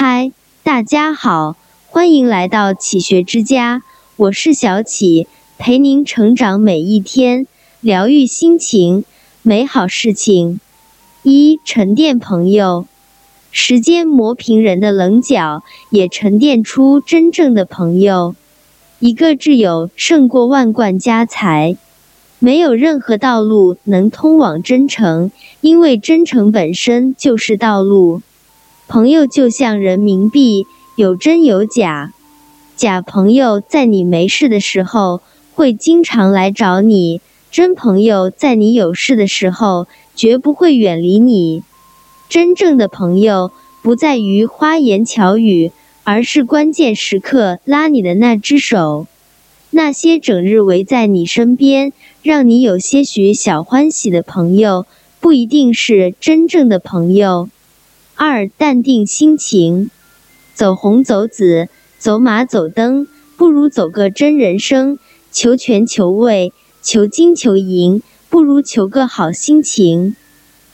[0.00, 0.30] 嗨，
[0.62, 1.56] 大家好，
[1.88, 3.82] 欢迎来到启学之家，
[4.14, 5.26] 我是小启，
[5.58, 7.48] 陪您成长每一天，
[7.80, 9.02] 疗愈心情，
[9.42, 10.60] 美好事情。
[11.24, 12.86] 一沉淀朋友，
[13.50, 18.36] 时间磨平人的棱角，也沉淀出真正的朋友。
[19.00, 21.76] 一个挚友胜过万贯家财。
[22.38, 28.22] 没有任何道路能通往真诚，因为真诚本身就是道路。
[28.88, 32.14] 朋友就像人民币，有真有假。
[32.74, 35.20] 假朋友在你没事的时候
[35.54, 37.20] 会经常来找你，
[37.50, 41.62] 真朋友在你有事的时候绝不会远离你。
[42.30, 45.70] 真正的朋友不在于花言巧语，
[46.02, 49.06] 而是关键时刻拉你的那只手。
[49.68, 54.86] 那些整日围在你身边，让你有些许小欢喜的朋友，
[55.20, 57.50] 不一定是真正的朋友。
[58.20, 59.92] 二，淡定心情，
[60.52, 61.68] 走红走紫，
[61.98, 64.98] 走马走灯，不如走个真人生。
[65.30, 66.52] 求全求位，
[66.82, 70.16] 求金求银，不如求个好心情。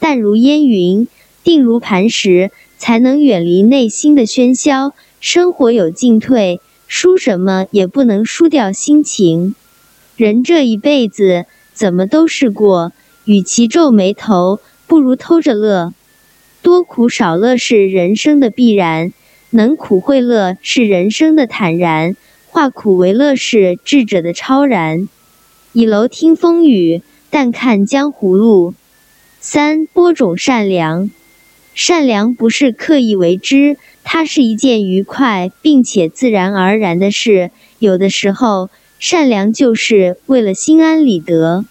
[0.00, 1.06] 淡如烟云，
[1.44, 4.92] 定如磐石，才能远离内心的喧嚣。
[5.20, 6.60] 生活有进退。
[6.88, 9.54] 输什么也不能输掉心情。
[10.16, 12.90] 人这一辈子怎么都是过，
[13.26, 14.58] 与其皱眉头，
[14.88, 15.92] 不如偷着乐。
[16.62, 19.12] 多苦少乐是人生的必然，
[19.50, 22.16] 能苦会乐是人生的坦然，
[22.48, 25.08] 化苦为乐是智者的超然。
[25.72, 28.74] 倚楼听风雨，但看江湖路。
[29.40, 31.10] 三播种善良，
[31.74, 33.76] 善良不是刻意为之。
[34.02, 37.50] 它是一件愉快并且自然而然的事。
[37.78, 41.64] 有的时候，善良就是为了心安理得。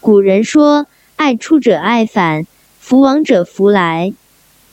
[0.00, 2.46] 古人说：“爱出者爱返，
[2.88, 4.12] 福往者福来。”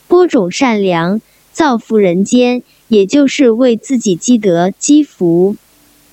[0.07, 1.19] 播种善良，
[1.51, 5.55] 造福人间，也就是为自己积德积福。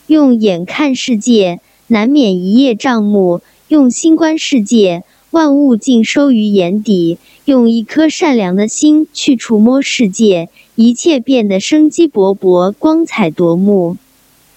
[0.07, 7.19] 用眼看世界，难免一叶障目；用心观世界，万物尽收于眼底。
[7.45, 10.49] 用一颗善良的心去触摸世界。
[10.77, 13.99] 一切变得生机勃勃、光彩夺目。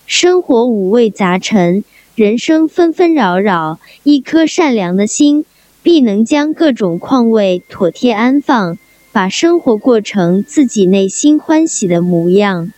[0.06, 1.84] 生活五味杂陈，
[2.16, 3.80] 人生纷纷扰扰。
[4.04, 5.44] 一颗善良的心，
[5.84, 8.80] 必能将各种况味妥帖安放，
[9.12, 12.72] 把生活过成自己内心欢喜的模样。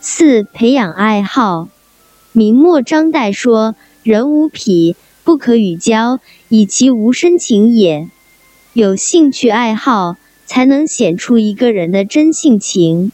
[0.00, 1.68] 四、培养爱好。
[2.32, 8.08] 明末张岱说：“人无癖，不可与交，以其无深情也。”
[8.74, 10.16] 有兴趣爱好。
[10.50, 13.12] 才能显出一个人的真性情。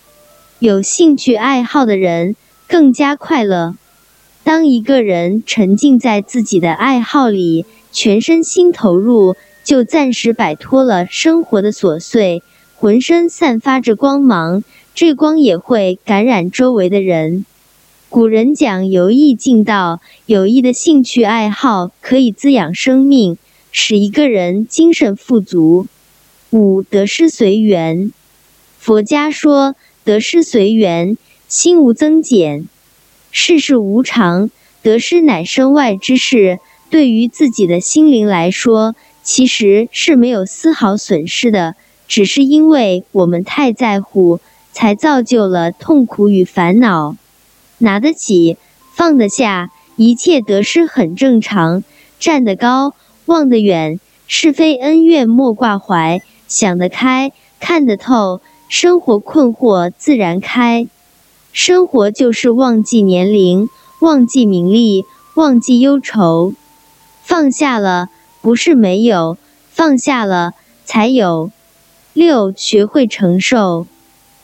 [0.60, 2.36] 有兴趣爱好的人
[2.68, 3.74] 更加快乐。
[4.44, 12.42] 当一个人沉浸在自己的爱好里，全身心投入，就暂时摆脱了生活的琐碎，
[12.76, 14.62] 浑身散发着光芒，
[14.94, 17.46] 这光也会感染周围的人。
[18.10, 23.38] 古人讲由易进道，有益的兴趣爱好可以滋养生命，
[23.72, 25.86] 使一个人精神富足。
[26.50, 28.12] 五得失随缘，
[28.78, 29.74] 佛家说
[30.04, 31.16] 得失随缘，
[31.48, 32.68] 心无增减。
[33.36, 34.48] 世事无常，
[34.80, 36.60] 得失乃身外之事。
[36.88, 41.74] 对于自己的心灵来说，其实是没有丝毫损失的。
[42.06, 44.38] 只是因为我们太在乎，
[44.70, 47.16] 才造就了痛苦与烦恼。
[47.78, 48.56] 拿得起，
[48.94, 51.82] 放得下，一切得失很正常。
[52.20, 52.94] 站得高，
[53.26, 56.22] 望得远，是非恩怨莫挂怀。
[56.46, 60.86] 想得开，看得透，生活困惑自然开。
[61.54, 63.68] 生活就是忘记年龄，
[64.00, 65.04] 忘记名利，
[65.34, 66.52] 忘记忧愁。
[67.22, 68.10] 放下了，
[68.42, 69.38] 不是没有，
[69.70, 70.54] 放下了
[70.84, 71.52] 才有。
[72.12, 73.86] 六，学会承受。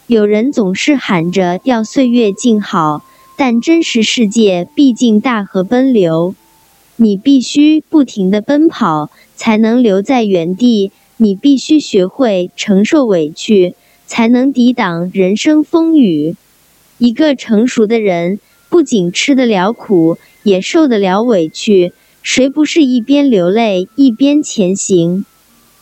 [0.07, 3.03] 有人总是喊着要岁月静好，
[3.37, 6.37] 但真实世界毕竟大河奔流，
[6.95, 10.93] 你必须不停地奔跑，才能留在原地。
[11.17, 13.75] 你必须学会承受委屈，
[14.07, 16.37] 才能抵挡人生风雨。
[17.01, 21.95] 一个成熟的人，不仅吃得了苦，也受得了委屈。
[22.23, 25.25] 谁不是一边流泪一边前行？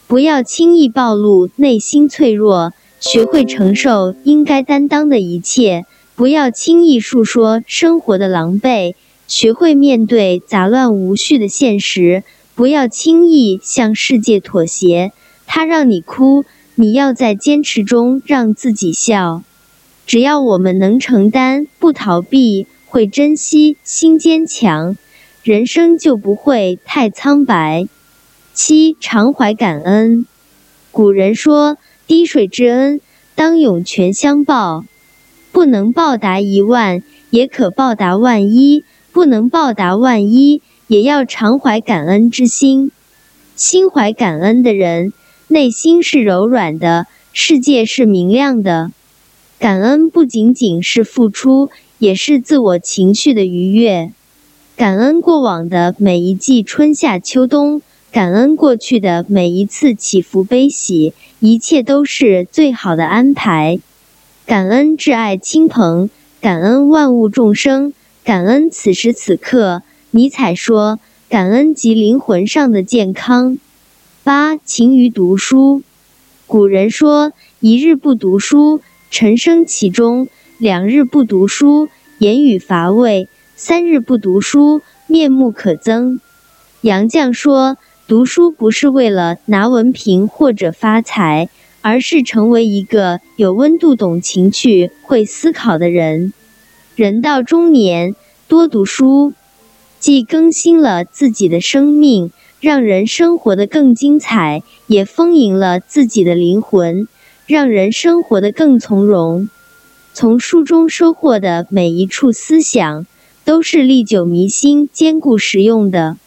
[0.07, 5.85] 不要轻易暴露内心脆弱，学会承受应该担当的一切。
[6.15, 8.95] 不要轻易诉说生活的狼狈，
[9.27, 12.23] 学会面对杂乱无序的现实。
[12.55, 15.11] 不要轻易向世界妥协。
[15.47, 16.45] 他让你哭，
[16.77, 19.43] 你要在坚持中让自己笑。
[20.09, 24.97] 只要我们能承担，不逃避，会珍惜，心坚强，
[25.43, 27.87] 人生就不会太苍白。
[28.55, 30.25] 七，常怀感恩。
[30.91, 31.77] 古人说
[32.09, 33.03] ：“滴水之恩，
[33.35, 34.87] 当涌泉相报。
[35.53, 42.91] 不能报答一万，也可报答万一；不能报答万一，也要常怀感恩之心。
[43.57, 45.13] 心怀感恩的人，
[45.49, 48.91] 内心是柔软的，世界是明亮的。
[49.59, 54.13] 感恩不仅仅是付出，也是自我情绪的愉悦。
[54.77, 57.83] 感恩过往的每一季春夏秋冬，
[58.13, 63.81] 感恩过去的每一次起伏悲喜，一切都是最好的安排。
[64.47, 66.09] 感恩挚爱亲朋，
[66.41, 69.83] 感恩万物众生，感恩此时此刻。
[70.13, 73.59] 尼采说：“感恩及灵魂上的健康。”
[74.23, 75.83] 八勤于读书。
[76.47, 80.27] 古人说：“一日不读书，沉生其中；
[80.59, 81.89] 两日不读书，
[82.19, 86.21] 言语乏味。”三日不读书，面目可憎。
[86.83, 87.77] 杨绛说
[88.07, 91.49] ：“读书不是为了拿文凭或者发财，
[91.81, 96.33] 而是成为一个有温度、懂情趣、会思考的人。
[96.95, 98.15] 人到中年，
[98.47, 99.33] 多读书，
[99.99, 107.09] 既更新了自己的生命，让人生活得更精彩，也丰盈了自己的灵魂，
[107.49, 109.49] 让人生活得更从容。
[110.15, 113.05] 从书中收获的每一处思想。”
[113.49, 116.19] 都是历久弥新、坚固实用的。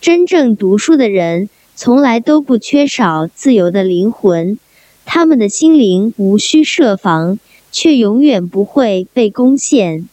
[0.00, 4.58] 真正读书的人，从来都不缺少自由的灵魂。
[5.04, 7.38] 他们的心灵无需设防，
[7.70, 10.08] 却永远不会被攻陷。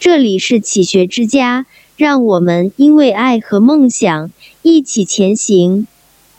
[0.00, 1.66] 这里是启学之家，
[1.98, 4.30] 让我们因为爱和梦想
[4.62, 5.86] 一起前行。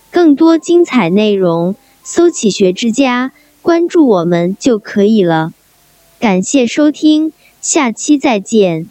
[0.09, 3.31] 更多精彩内容，搜“启学之家”，
[3.63, 5.53] 关注我们就可以了。
[6.19, 7.31] 感谢收听，
[7.61, 8.87] 下期再见。